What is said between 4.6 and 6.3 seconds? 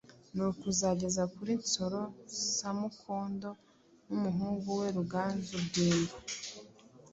we Ruganzu Bwimba.